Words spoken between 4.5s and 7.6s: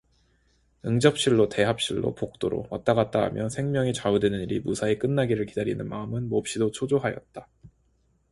무사히 끝나기를 기다리는 마음은 몹시도 초조하였다.